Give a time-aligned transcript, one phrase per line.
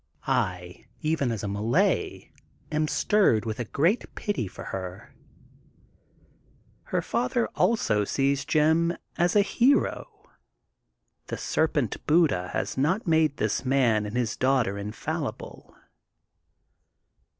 [0.25, 2.31] I, even as a Malay,
[2.71, 5.13] am stirred with a great pity for her.
[6.85, 10.27] Her father, also, sees Jim as a hero.
[11.27, 15.75] The serpent Buddha has not made this man and his daughter infallible.